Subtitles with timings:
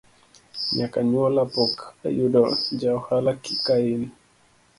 [0.77, 1.75] Nyaka nyuola pok
[2.07, 2.43] ayudo
[2.79, 3.31] ja ohala
[3.65, 4.01] kain